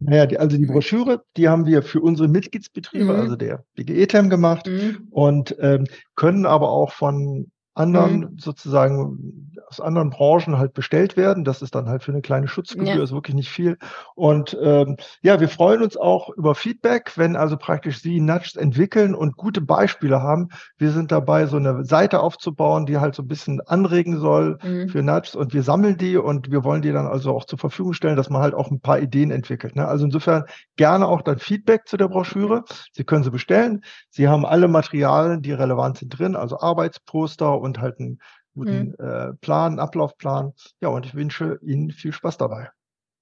[0.00, 3.10] Naja, die, also die Broschüre, die haben wir für unsere Mitgliedsbetriebe, mhm.
[3.20, 5.08] also der BGE-TEM gemacht mhm.
[5.10, 8.38] und ähm, können aber auch von anderen mhm.
[8.38, 11.44] sozusagen aus anderen Branchen halt bestellt werden.
[11.44, 13.02] Das ist dann halt für eine kleine Schutzgebühr, ja.
[13.02, 13.76] ist wirklich nicht viel.
[14.14, 19.14] Und ähm, ja, wir freuen uns auch über Feedback, wenn also praktisch Sie Nudges entwickeln
[19.14, 20.48] und gute Beispiele haben.
[20.78, 24.88] Wir sind dabei, so eine Seite aufzubauen, die halt so ein bisschen anregen soll mhm.
[24.88, 27.92] für Nudges und wir sammeln die und wir wollen die dann also auch zur Verfügung
[27.92, 29.76] stellen, dass man halt auch ein paar Ideen entwickelt.
[29.76, 29.86] Ne?
[29.86, 30.44] Also insofern
[30.76, 32.64] gerne auch dann Feedback zu der Broschüre.
[32.92, 33.82] Sie können sie bestellen.
[34.08, 38.18] Sie haben alle Materialien, die relevant sind drin, also Arbeitsposter und halt einen
[38.58, 38.94] guten mhm.
[38.98, 40.52] äh, Plan, Ablaufplan.
[40.80, 42.70] Ja, und ich wünsche Ihnen viel Spaß dabei.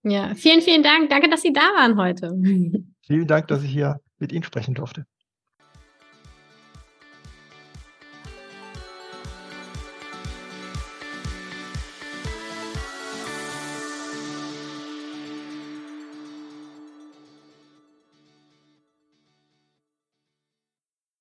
[0.03, 1.11] Ja, vielen, vielen Dank.
[1.11, 2.31] Danke, dass Sie da waren heute.
[3.07, 5.05] Vielen Dank, dass ich hier mit Ihnen sprechen durfte.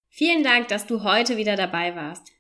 [0.10, 2.35] Vielen Dank, dass du heute wieder dabei warst.